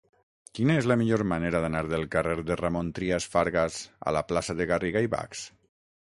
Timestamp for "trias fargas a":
2.99-4.15